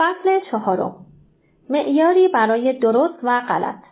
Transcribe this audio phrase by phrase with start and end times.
[0.00, 0.94] فصل چهارم
[1.70, 3.82] معیاری برای درست و غلط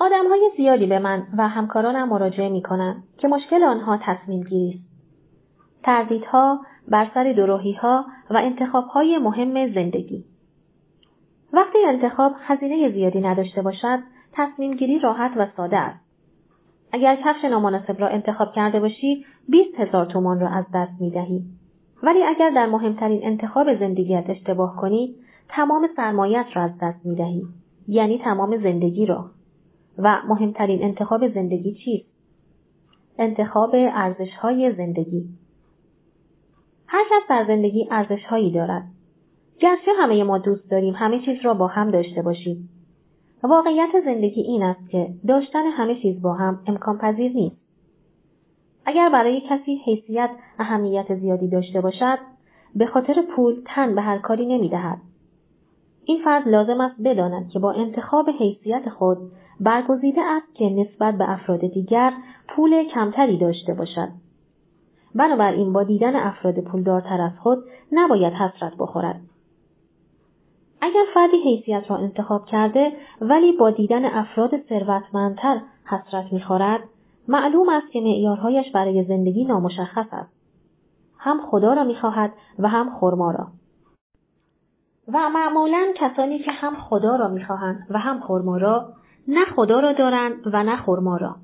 [0.00, 4.86] آدمهای زیادی به من و همکارانم مراجعه می کنند که مشکل آنها تصمیم گیری است.
[5.82, 7.48] تردیدها بر سر
[7.82, 10.24] ها و انتخابهای مهم زندگی.
[11.52, 13.98] وقتی انتخاب هزینه زیادی نداشته باشد،
[14.32, 16.06] تصمیم گیری راحت و ساده است.
[16.92, 21.42] اگر کفش نامناسب را انتخاب کرده باشی، 20 هزار تومان را از دست می دهی.
[22.02, 25.14] ولی اگر در مهمترین انتخاب زندگیت اشتباه کنی،
[25.48, 27.42] تمام سرمایت را از دست می دهی.
[27.88, 29.24] یعنی تمام زندگی را.
[29.98, 32.16] و مهمترین انتخاب زندگی چیست؟
[33.18, 35.24] انتخاب ارزشهای زندگی
[36.86, 38.84] هر کس در زندگی ارزشهایی دارد.
[39.58, 42.68] گرچه همه ما دوست داریم همه چیز را با هم داشته باشیم.
[43.42, 47.65] واقعیت زندگی این است که داشتن همه چیز با هم امکان پذیر نیست.
[48.86, 52.18] اگر برای کسی حیثیت اهمیت زیادی داشته باشد
[52.74, 54.98] به خاطر پول تن به هر کاری نمی دهد.
[56.04, 59.18] این فرد لازم است بداند که با انتخاب حیثیت خود
[59.60, 62.12] برگزیده است که نسبت به افراد دیگر
[62.48, 64.08] پول کمتری داشته باشد.
[65.14, 67.58] بنابراین با دیدن افراد پولدارتر از خود
[67.92, 69.20] نباید حسرت بخورد.
[70.80, 76.80] اگر فردی حیثیت را انتخاب کرده ولی با دیدن افراد ثروتمندتر حسرت می‌خورد
[77.28, 80.32] معلوم است که معیارهایش برای زندگی نامشخص است.
[81.18, 83.46] هم خدا را می‌خواهد و هم خرما را.
[85.08, 88.92] و معمولا کسانی که هم خدا را می‌خواهند و هم خرما را
[89.28, 91.36] نه خدا را دارند و نه خرما را.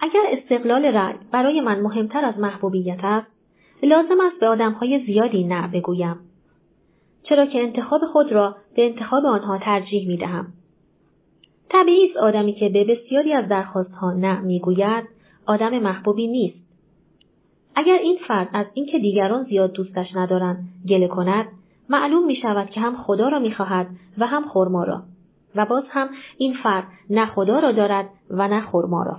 [0.00, 3.26] اگر استقلال رأی برای من مهمتر از محبوبیت است
[3.82, 6.16] لازم است به آدمهای زیادی نه بگویم.
[7.22, 10.46] چرا که انتخاب خود را به انتخاب آنها ترجیح می دهم.
[11.70, 15.04] طبیعی است آدمی که به بسیاری از درخواستها نه می‌گوید
[15.46, 16.66] آدم محبوبی نیست.
[17.76, 21.46] اگر این فرد از اینکه دیگران زیاد دوستش ندارند گله کند
[21.88, 23.86] معلوم می شود که هم خدا را می خواهد
[24.18, 25.02] و هم خرما را.
[25.56, 29.16] و باز هم این فرد نه خدا را دارد و نه خرما را.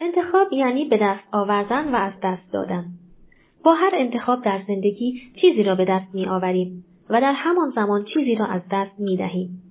[0.00, 2.84] انتخاب یعنی به دست آوردن و از دست دادن.
[3.64, 8.04] با هر انتخاب در زندگی چیزی را به دست می آوریم و در همان زمان
[8.04, 9.65] چیزی را از دست می دهیم.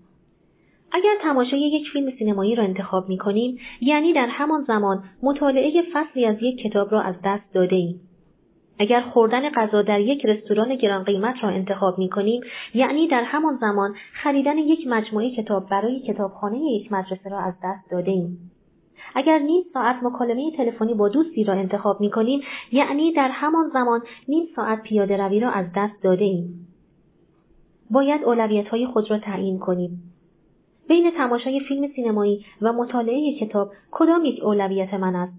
[0.91, 6.25] اگر تماشای یک فیلم سینمایی را انتخاب می کنیم یعنی در همان زمان مطالعه فصلی
[6.25, 7.99] از یک کتاب را از دست داده ایم.
[8.79, 12.41] اگر خوردن غذا در یک رستوران گران قیمت را انتخاب می کنیم
[12.73, 17.91] یعنی در همان زمان خریدن یک مجموعه کتاب برای کتابخانه یک مدرسه را از دست
[17.91, 18.51] داده ایم.
[19.15, 22.41] اگر نیم ساعت مکالمه تلفنی با دوستی را انتخاب می کنیم
[22.71, 26.67] یعنی در همان زمان نیم ساعت پیاده روی را از دست داده ایم.
[27.91, 30.14] باید اولویت های خود را تعیین کنیم.
[30.87, 35.33] بین تماشای فیلم سینمایی و مطالعه کتاب کدام یک اولویت من است؟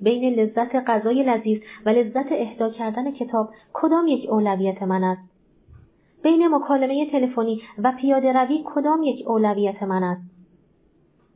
[0.00, 5.30] بین لذت غذای لذیذ و لذت اهدا کردن کتاب کدام یک اولویت من است؟
[6.22, 10.30] بین مکالمه تلفنی و پیاده روی کدام یک اولویت من است؟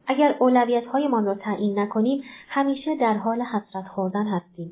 [0.07, 4.71] اگر اولویت هایمان را تعیین نکنیم همیشه در حال حسرت خوردن هستیم.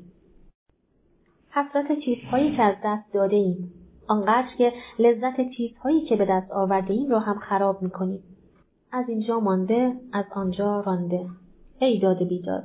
[1.51, 3.71] حسرت چیزهایی که از دست داده ایم.
[4.07, 8.23] آنقدر که لذت چیزهایی که به دست آورده ایم را هم خراب می‌کنیم.
[8.91, 11.25] از اینجا مانده از آنجا رانده.
[11.81, 12.63] ای داد بیداد.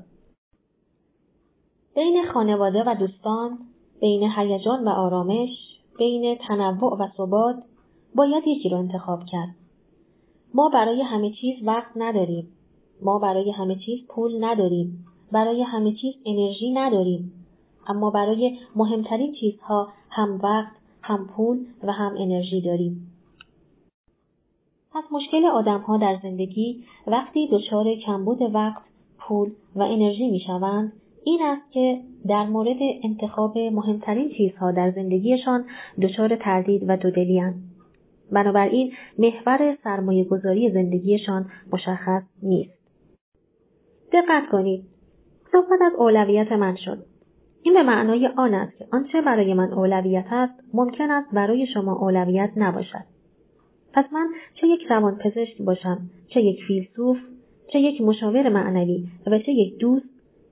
[1.94, 3.58] بین خانواده و دوستان،
[4.00, 5.48] بین هیجان و آرامش،
[5.98, 7.56] بین تنوع و ثبات
[8.14, 9.54] باید یکی را انتخاب کرد.
[10.54, 12.48] ما برای همه چیز وقت نداریم.
[13.02, 15.04] ما برای همه چیز پول نداریم.
[15.32, 17.32] برای همه چیز انرژی نداریم.
[17.86, 20.72] اما برای مهمترین چیزها هم وقت،
[21.02, 23.15] هم پول و هم انرژی داریم.
[24.96, 28.82] پس مشکل آدمها در زندگی وقتی دچار کمبود وقت،
[29.18, 30.92] پول و انرژی می شوند
[31.24, 35.64] این است که در مورد انتخاب مهمترین چیزها در زندگیشان
[36.02, 37.42] دچار تردید و دودلی
[38.32, 42.78] بنابراین محور سرمایه گذاری زندگیشان مشخص نیست.
[44.12, 44.84] دقت کنید.
[45.52, 46.98] صحبت از اولویت من شد.
[47.62, 51.92] این به معنای آن است که آنچه برای من اولویت است ممکن است برای شما
[51.92, 53.15] اولویت نباشد.
[53.96, 55.98] پس من چه یک روان پزشک باشم،
[56.28, 57.18] چه یک فیلسوف،
[57.72, 60.06] چه یک مشاور معنوی و چه یک دوست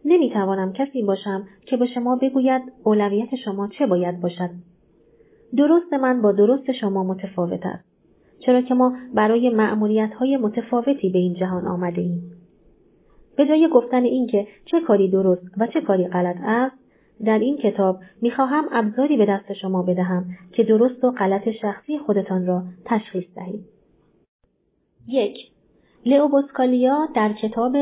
[0.05, 4.51] نمی‌توانم کسی باشم که به شما بگوید اولویت شما چه باید باشد.
[5.57, 7.85] درست من با درست شما متفاوت است.
[8.47, 12.23] چرا که ما برای معمولیت های متفاوتی به این جهان آمده ایم.
[13.37, 16.84] به جای گفتن اینکه چه کاری درست و چه کاری غلط است
[17.25, 22.47] در این کتاب می‌خواهم ابزاری به دست شما بدهم که درست و غلط شخصی خودتان
[22.47, 23.65] را تشخیص دهید.
[25.09, 25.37] یک
[26.07, 27.77] لئو بوسکالیا در کتاب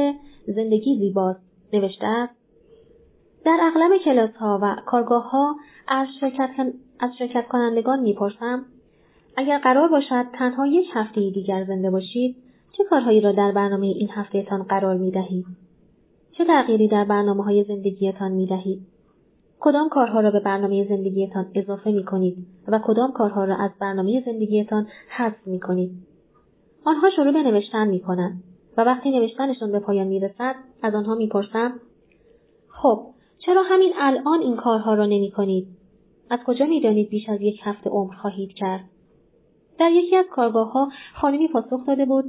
[0.46, 1.40] زندگی زیباست
[1.72, 2.34] نوشته است
[3.44, 5.56] در اغلب کلاس ها و کارگاه ها
[5.88, 6.50] از شرکت,
[7.00, 8.64] از شرکت کنندگان می‌پرسم
[9.36, 12.36] اگر قرار باشد تنها یک هفته دیگر زنده باشید
[12.72, 15.46] چه کارهایی را در برنامه این هفتهتان قرار می دهید؟
[16.32, 18.91] چه تغییری در برنامه های زندگیتان می دهید؟
[19.64, 22.36] کدام کارها را به برنامه زندگیتان اضافه می کنید
[22.68, 25.90] و کدام کارها را از برنامه زندگیتان حذف می کنید؟
[26.84, 28.42] آنها شروع به نوشتن می کنند
[28.76, 31.72] و وقتی نوشتنشان به پایان می رسد از آنها می پرسم
[32.68, 33.06] خب
[33.38, 35.66] چرا همین الان این کارها را نمی کنید؟
[36.30, 38.84] از کجا می دانید بیش از یک هفته عمر خواهید کرد؟
[39.78, 40.88] در یکی از کارگاه ها
[41.20, 42.24] خانمی پاسخ داده بود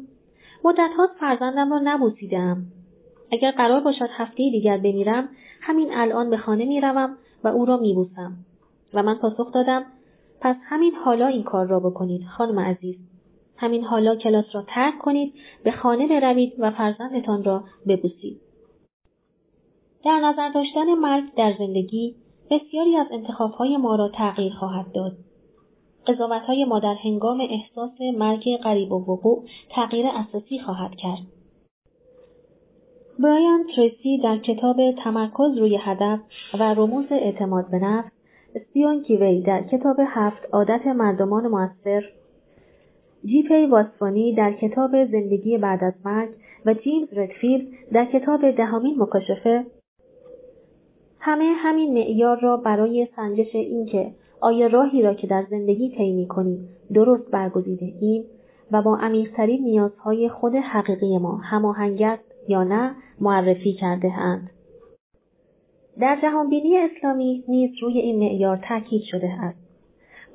[0.63, 2.65] مدتها فرزندم را نبوسیدم
[3.33, 5.29] اگر قرار باشد هفته دیگر بمیرم
[5.61, 8.33] همین الان به خانه می‌روم و او را میبوسم.
[8.93, 9.85] و من پاسخ دادم
[10.41, 12.95] پس همین حالا این کار را بکنید خانم عزیز.
[13.57, 15.33] همین حالا کلاس را ترک کنید
[15.63, 18.41] به خانه بروید و فرزندتان را ببوسید.
[20.05, 22.15] در نظر داشتن مرگ در زندگی
[22.51, 25.17] بسیاری از انتخابهای ما را تغییر خواهد داد.
[26.07, 31.42] قضاوتهای ما در هنگام احساس مرگ قریب و وقوع تغییر اساسی خواهد کرد.
[33.19, 36.19] برایان تریسی در کتاب تمرکز روی هدف
[36.59, 38.11] و رموز اعتماد به نفس
[38.55, 42.03] استیون کیوی در کتاب هفت عادت مردمان موثر
[43.25, 46.29] جیپی واسفانی در کتاب زندگی بعد از مرگ
[46.65, 49.65] و جیمز ردفیلد در کتاب دهمین مکاشفه.
[51.19, 54.11] همه همین معیار را برای سنجش اینکه
[54.41, 58.23] آیا راهی را که در زندگی طی کنیم درست برگزیده ایم
[58.71, 64.49] و با عمیقترین نیازهای خود حقیقی ما هماهنگ است یا نه معرفی کرده اند.
[65.99, 69.59] در جهانبینی اسلامی نیز روی این معیار تاکید شده است.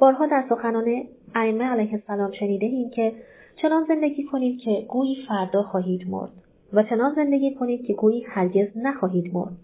[0.00, 0.84] بارها در سخنان
[1.34, 3.12] ائمه علیه السلام شنیده ایم که
[3.62, 6.32] چنان زندگی کنید که گویی فردا خواهید مرد
[6.72, 9.56] و چنان زندگی کنید که گویی هرگز نخواهید مرد.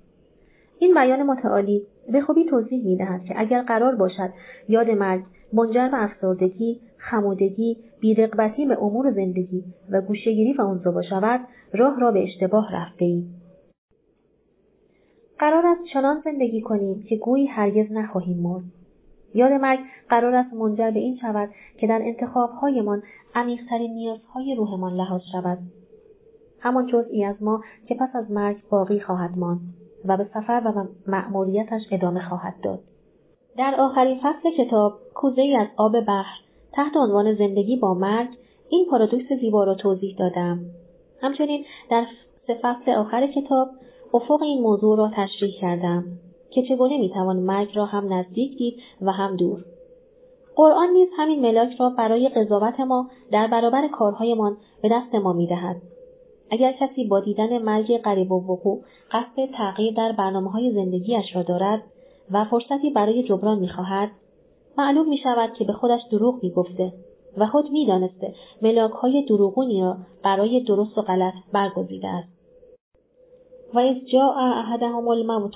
[0.78, 1.82] این بیان متعالی
[2.12, 4.30] به خوبی توضیح می دهد که اگر قرار باشد
[4.68, 5.22] یاد مرگ
[5.54, 11.40] منجر به افسردگی، خمودگی، بیرغبتی به امور زندگی و گوشهگیری و عنصبا شود
[11.72, 13.26] راه را به اشتباه رفته اید.
[15.38, 18.64] قرار است چنان زندگی کنیم که گویی هرگز نخواهیم مرد.
[19.34, 19.78] یاد مرگ
[20.08, 23.02] قرار است منجر به این شود که در انتخابهایمان
[23.34, 25.58] عمیقترین نیازهای روحمان لحاظ شود.
[26.60, 29.60] همان جزئی از ما که پس از مرگ باقی خواهد ماند.
[30.04, 32.80] و به سفر و مأموریتش ادامه خواهد داد.
[33.58, 36.38] در آخرین فصل کتاب کوزه ای از آب بحر
[36.72, 38.28] تحت عنوان زندگی با مرگ
[38.68, 40.60] این پارادوکس زیبا را توضیح دادم.
[41.22, 42.06] همچنین در
[42.46, 43.68] سه فصل آخر کتاب
[44.14, 46.04] افق این موضوع را تشریح کردم
[46.50, 49.64] که چگونه می‌توان مرگ را هم نزدیک دید و هم دور.
[50.56, 55.76] قرآن نیز همین ملاک را برای قضاوت ما در برابر کارهایمان به دست ما می‌دهد
[56.50, 58.80] اگر کسی با دیدن مرگ قریب و وقوع
[59.12, 61.82] قصد تغییر در برنامه های زندگیش را دارد
[62.30, 64.10] و فرصتی برای جبران می‌خواهد
[64.78, 66.92] معلوم می شود که به خودش دروغ می گفته
[67.38, 68.34] و خود می دانسته
[69.28, 72.28] دروغونی را برای درست و غلط برگزیده است.
[73.74, 75.54] و از جاء احدهم الموت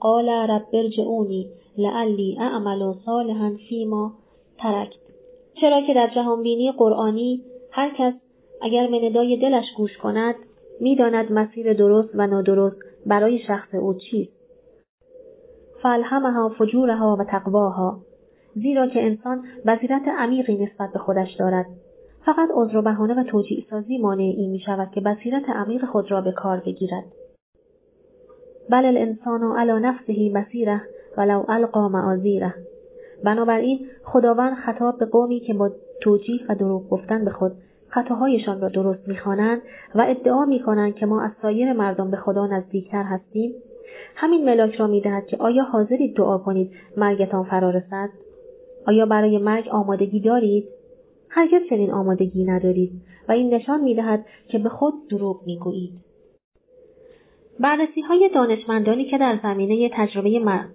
[0.00, 1.48] قال رب ارجعونی
[1.78, 4.12] لعلی اعمل صالحا فیما
[4.58, 5.00] ترکت
[5.60, 8.14] چرا که در جهانبینی قرآنی هر کس
[8.62, 10.34] اگر به ندای دلش گوش کند
[10.80, 12.76] می‌داند مسیر درست و نادرست
[13.06, 14.35] برای شخص او چیست
[15.82, 17.98] فالهمها فجورها و تقواها
[18.54, 21.66] زیرا که انسان بصیرت عمیقی نسبت به خودش دارد.
[22.26, 26.10] فقط عذر و بهانه و توجیع سازی مانع این می شود که بصیرت عمیق خود
[26.10, 27.04] را به کار بگیرد.
[28.70, 30.82] بل الانسان علی نفسه بصیره
[31.16, 32.54] ولو القا معاذیره.
[33.24, 35.70] بنابراین خداوند خطاب به قومی که با
[36.02, 37.52] توجیه و دروغ گفتن به خود
[37.88, 39.62] خطاهایشان را درست می‌خوانند
[39.94, 43.52] و ادعا می‌کنند که ما از سایر مردم به خدا نزدیکتر هستیم.
[44.14, 48.08] همین ملاک را می‌دهد که آیا حاضرید دعا کنید مرگتان فرا رسد؟
[48.86, 50.64] آیا برای مرگ آمادگی دارید؟
[51.30, 52.92] هرگز چنین آمادگی ندارید
[53.28, 55.92] و این نشان می‌دهد که به خود دروغ می‌گویید.
[57.60, 60.70] بررسی های دانشمندانی که در زمینه تجربه مرگ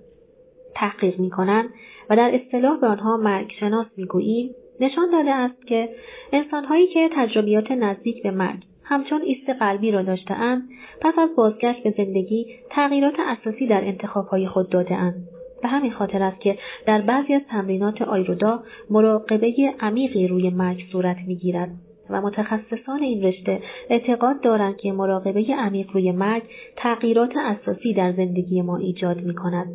[0.75, 1.69] تحقیق می کنند
[2.09, 5.89] و در اصطلاح به آنها مرگ شناس می‌گوییم نشان داده است که
[6.33, 10.63] انسانهایی که تجربیات نزدیک به مرگ همچون ایست قلبی را داشتهاند
[11.01, 15.15] پس از بازگشت به زندگی تغییرات اساسی در انتخابهای خود دادهاند
[15.62, 21.17] به همین خاطر است که در بعضی از تمرینات آیرودا مراقبه عمیقی روی مرگ صورت
[21.27, 21.69] می‌گیرد
[22.10, 26.43] و متخصصان این رشته اعتقاد دارند که مراقبه عمیق روی مرگ
[26.77, 29.67] تغییرات اساسی در زندگی ما ایجاد می کند.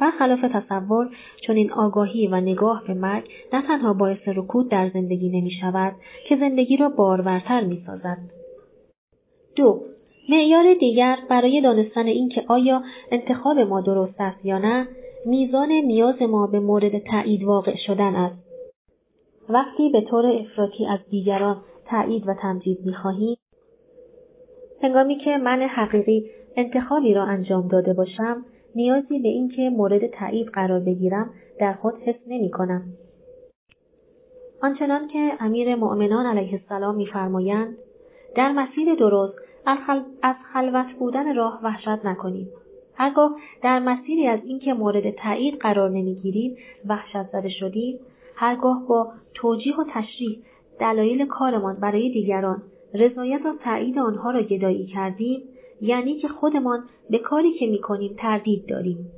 [0.00, 1.08] برخلاف تصور
[1.46, 5.92] چون این آگاهی و نگاه به مرگ نه تنها باعث رکود در زندگی نمی شود
[6.28, 8.37] که زندگی را بارورتر می سازد.
[9.58, 9.80] دو
[10.28, 14.88] معیار دیگر برای دانستن اینکه آیا انتخاب ما درست است یا نه
[15.26, 18.48] میزان نیاز ما به مورد تایید واقع شدن است
[19.48, 21.56] وقتی به طور افراطی از دیگران
[21.90, 23.36] تایید و تمجید می‌خواهیم
[24.82, 30.80] هنگامی که من حقیقی انتخابی را انجام داده باشم نیازی به اینکه مورد تایید قرار
[30.80, 32.82] بگیرم در خود حس نمی کنم.
[34.62, 37.76] آنچنان که امیر مؤمنان علیه السلام میفرمایند
[38.36, 42.48] در مسیر درست از خلوت بودن راه وحشت نکنید.
[42.94, 46.56] هرگاه در مسیری از اینکه مورد تایید قرار نمی‌گیریم
[46.88, 47.98] وحشت زده شدیم
[48.34, 50.38] هرگاه با توجیه و تشریح
[50.80, 52.62] دلایل کارمان برای دیگران
[52.94, 55.42] رضایت و تایید آنها را گدایی کردیم
[55.80, 59.10] یعنی که خودمان به کاری که می‌کنیم تردید داریم.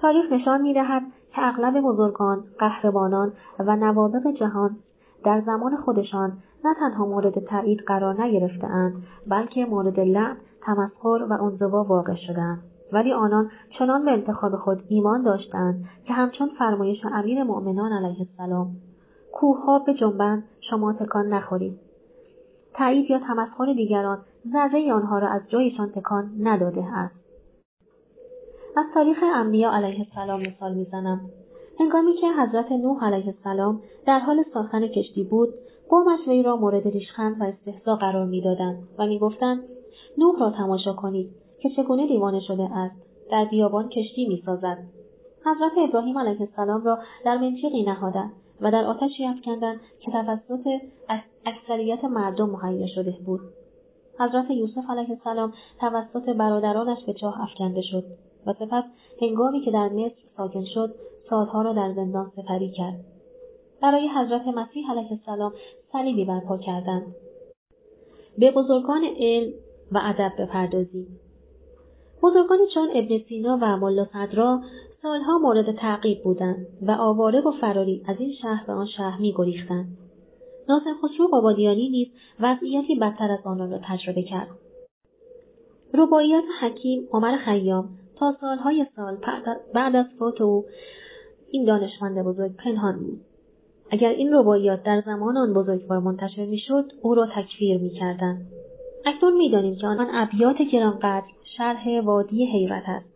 [0.00, 1.02] تاریخ نشان می‌دهد
[1.34, 4.76] که اغلب بزرگان قهرمانان و نوابق جهان
[5.24, 6.32] در زمان خودشان
[6.64, 12.58] نه تنها مورد تایید قرار نگرفتهاند بلکه مورد لعن تمسخر و انزوا واقع شدند
[12.92, 18.76] ولی آنان چنان به انتخاب خود ایمان داشتند که همچون فرمایش امیر مؤمنان علیه السلام
[19.32, 21.78] کوهها به جنبند شما تکان نخورید.
[22.74, 24.18] تایید یا تمسخر دیگران
[24.52, 27.14] ذره آنها را از جایشان تکان نداده است.
[28.76, 31.20] از تاریخ انبیا علیه السلام مثال می‌زنم.
[31.80, 35.48] هنگامی که حضرت نوح علیه السلام در حال ساختن کشتی بود
[35.88, 39.62] قومش وی را مورد ریشخند و استهزا قرار می‌دادند و می‌گفتند
[40.18, 41.30] نوح را تماشا کنید
[41.60, 42.96] که چگونه دیوانه شده است
[43.30, 44.78] در بیابان کشتی می‌سازد.
[45.40, 50.66] حضرت ابراهیم علیه السلام را در منطقی نهادند و در آتشی افکندند که توسط
[51.46, 53.40] اکثریت مردم مهیا شده بود.
[54.18, 58.04] حضرت یوسف علیه السلام توسط برادرانش به چاه افکنده شد
[58.46, 58.84] و سپس
[59.22, 60.94] هنگامی که در مصر ساکن شد
[61.30, 63.04] سالها را در زندان سپری کرد.
[63.82, 65.52] برای حضرت مسیح علیه السلام
[65.92, 67.14] صلیبی برپا کردند.
[68.38, 69.52] به بزرگان علم
[69.92, 71.06] و ادب بپردازیم.
[72.22, 74.60] بزرگانی چون ابن سینا و ملا صدرا
[75.02, 79.96] سالها مورد تعقیب بودند و آواره و فراری از این شهر به آن شهر میگریختند
[80.68, 82.08] ناصر خسرو قبادیانی نیز
[82.40, 84.48] وضعیتی بدتر از آنان را تجربه کرد.
[85.94, 89.18] رباعیات حکیم عمر خیام تا سالهای سال
[89.74, 90.64] بعد از فوت او
[91.50, 93.20] این دانشمند بزرگ پنهان بود.
[93.90, 98.46] اگر این رباعیات در زمان آن بزرگوار منتشر می‌شد او را تکفیر می‌کردند.
[99.06, 101.26] اکنون می‌دانیم که آن ابیات گرانقدر
[101.56, 103.06] شرح وادی حیرت است.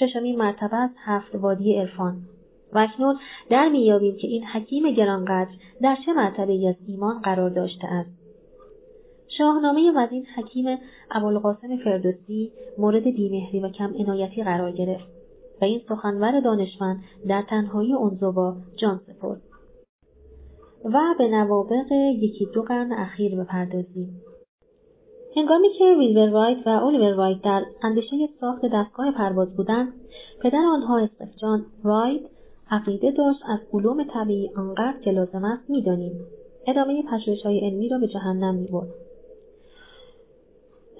[0.00, 2.16] ششمین مرتبه از هفت وادی عرفان.
[2.72, 3.18] و اکنون
[3.50, 5.50] در مییابیم که این حکیم گرانقدر
[5.82, 8.10] در چه مرتبه از ایمان قرار داشته است.
[9.38, 10.78] شاهنامه و از این حکیم
[11.10, 15.17] ابوالقاسم فردوسی مورد بیمهری و کم عنایتی قرار گرفت.
[15.60, 19.40] و این سخنور دانشمند در تنهایی انزوا جان سپرد.
[20.84, 24.20] و به نوابق یکی دو قرن اخیر بپردازیم.
[25.36, 29.92] هنگامی که ویلبر رایت و الیور رایت در اندیشه ساخت دستگاه پرواز بودند
[30.40, 32.20] پدر آنها استفجان رایت
[32.70, 36.12] عقیده داشت از علوم طبیعی آنقدر که لازم است می‌دانیم.
[36.66, 37.02] ادامه
[37.44, 38.88] های علمی را به جهنم می‌برد.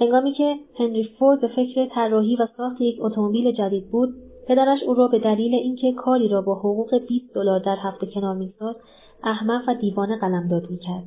[0.00, 4.14] هنگامی که هنری فورد به فکر طراحی و ساخت یک اتومبیل جدید بود
[4.48, 8.36] پدرش او را به دلیل اینکه کاری را با حقوق 20 دلار در هفته کنار
[8.36, 8.80] میساخت
[9.24, 11.04] احمق و دیوانه قلمداد می‌کرد.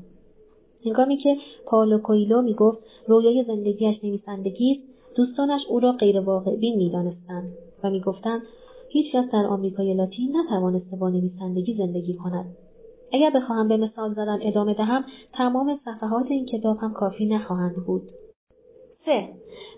[0.85, 7.53] هنگامی که پائولو کویلو می‌گفت رویای زندگیش نویسندگی است دوستانش او را غیرواقع بین می‌دانستند
[7.83, 8.41] و می‌گفتند
[8.89, 12.45] هیچکس در آمریکای لاتین نتوانسته با نویسندگی زندگی کند.
[13.13, 18.01] اگر بخواهم به مثال زدن ادامه دهم تمام صفحات این کتاب هم کافی نخواهند بود.
[19.05, 19.29] سه.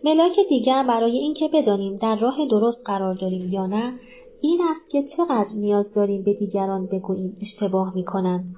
[0.05, 3.93] ملاک دیگر برای اینکه بدانیم در راه درست قرار داریم یا نه
[4.41, 8.55] این است که چقدر نیاز داریم به دیگران بگوییم اشتباه می‌کنند.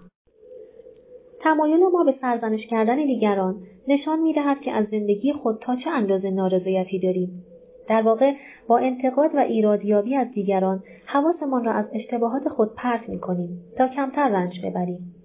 [1.40, 3.56] تمایل ما به سرزنش کردن دیگران
[3.88, 7.44] نشان می‌دهد که از زندگی خود تا چه اندازه نارضایتی داریم.
[7.88, 8.34] در واقع
[8.68, 14.30] با انتقاد و ایرادیابی از دیگران حواسمان را از اشتباهات خود پرت می‌کنیم تا کمتر
[14.30, 15.16] رنج ببریم.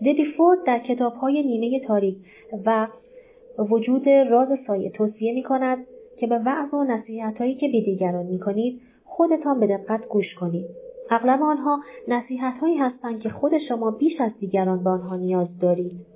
[0.00, 2.16] دبی فورد در کتابهای نیمه تاریک
[2.66, 2.86] و
[3.58, 8.38] وجود راز سایه توصیه می کند که به وعظ و نصیحتهایی که به دیگران می
[8.38, 10.66] کنید خودتان به دقت گوش کنید.
[11.10, 16.06] اغلب آنها نصیحت هایی هستند که خود شما بیش از دیگران به آنها نیاز دارید.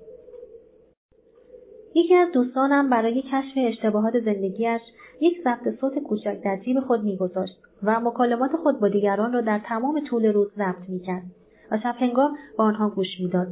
[1.95, 4.81] یکی از دوستانم برای کشف اشتباهات زندگیش
[5.21, 9.61] یک ضبط صوت کوچک در جیب خود میگذاشت و مکالمات خود با دیگران را در
[9.69, 11.23] تمام طول روز ضبط می‌کرد
[11.71, 13.47] و شب هنگام با آنها گوش می‌داد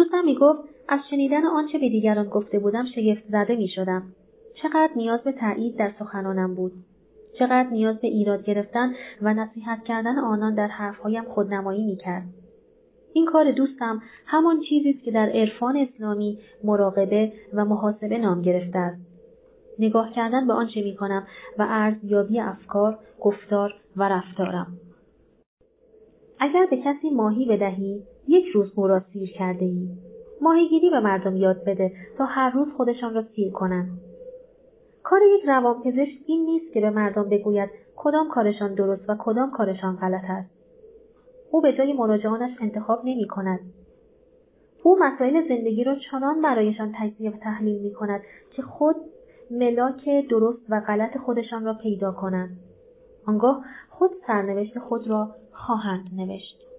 [0.00, 4.02] دوستم می‌گفت از شنیدن آنچه به دیگران گفته بودم شگفت زده می‌شدم.
[4.62, 6.72] چقدر نیاز به تایید در سخنانم بود.
[7.38, 12.22] چقدر نیاز به ایراد گرفتن و نصیحت کردن آنان در حرفهایم خودنمایی می‌کرد.
[13.12, 18.78] این کار دوستم همان چیزی است که در عرفان اسلامی مراقبه و محاسبه نام گرفته
[18.78, 19.00] است.
[19.78, 21.26] نگاه کردن به آنچه می‌کنم
[21.58, 24.66] و ارزیابی افکار گفتار و رفتارم.
[26.40, 29.88] اگر به کسی ماهی بدهی یک روز او را سیر کرده ای.
[30.40, 33.98] ماهیگیری به مردم یاد بده تا هر روز خودشان را سیر کنند.
[35.02, 39.96] کار یک روانپزشک این نیست که به مردم بگوید کدام کارشان درست و کدام کارشان
[39.96, 40.50] غلط است.
[41.50, 43.60] او به جای مراجعانش انتخاب نمی کند.
[44.82, 48.20] او مسائل زندگی را چنان برایشان تجزیه و تحلیل می کند
[48.50, 48.96] که خود
[49.50, 52.56] ملاک درست و غلط خودشان را پیدا کنند.
[53.26, 56.69] آنگاه خود سرنوشت خود را خواهند نوشت.